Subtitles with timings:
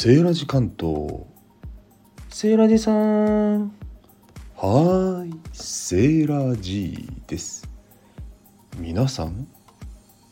[0.00, 1.24] セーラジ関東。
[2.28, 3.62] セーラジさん。
[4.54, 5.40] はーい。
[5.52, 7.68] セーラジです。
[8.78, 9.48] 皆さん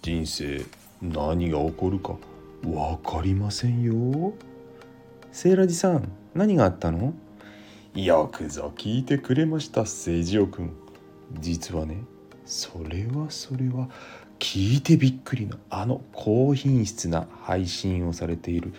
[0.02, 0.65] 人生
[1.02, 2.15] 何が起こるか
[2.62, 4.34] 分かりませんよ。
[5.33, 7.12] セーラジさん何があったの？
[7.96, 10.77] よくぞ聞いてくれましたセイジオくん。
[11.41, 12.05] 実はね
[12.45, 13.89] それはそれは
[14.39, 18.73] 聞いてびっくりのあの高品質な配信をされている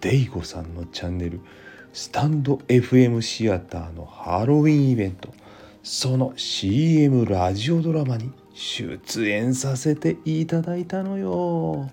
[0.00, 1.40] デイゴさんのチャンネル
[1.92, 5.28] スタンド FM シアターのハロウィンイベント
[5.82, 11.90] その CM ラジオドラマに出演させていただいたのよ。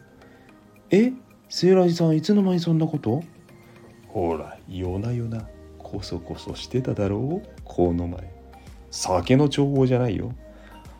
[0.90, 1.12] え
[1.50, 3.24] セーラジさんいつの間にそんなこと？
[4.08, 7.50] ほら夜な夜なこそこそしてただろう？
[7.64, 8.34] この前。
[8.92, 10.34] 酒の情報じゃないよ。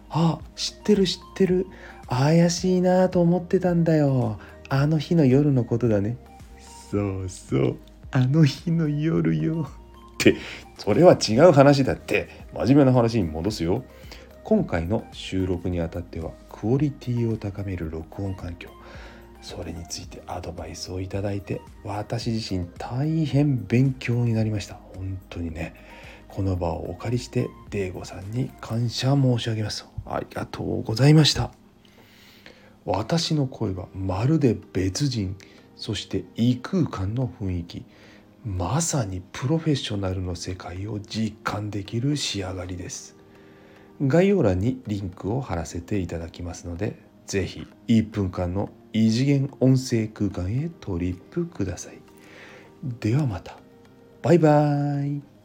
[0.10, 1.68] あ知ってる知ってる。
[2.10, 4.40] 怪しいなと思ってたんだよ。
[4.70, 6.18] あの日の夜のことだね。
[6.90, 7.78] そうそう。
[8.12, 9.68] あの日の夜よ。
[10.16, 10.36] って
[10.78, 12.30] それは違う話だって。
[12.54, 13.84] 真面目な話に戻すよ。
[14.44, 18.70] 今回の収録にあたってはクオリティを高める録音環境。
[19.42, 24.76] それについてアドバイスをいただいて私自身大変勉強になりました。
[24.96, 25.74] 本当にね。
[26.30, 29.88] この場をお借りしてデーゴさんに感謝申し上げます。
[30.06, 31.52] ありがとうございました。
[32.86, 35.36] 私の声はまるで別人
[35.78, 37.86] そして異空間の雰囲気。
[38.44, 43.16] まさにプロフェッショナルの世界を実感できる仕上がりです。
[44.02, 52.00] 概要欄にリンクを貼らせていただきますので是非1分間の異次元音声空間へトリップください。
[53.00, 53.58] ではまた。
[54.22, 55.37] バイバーイ。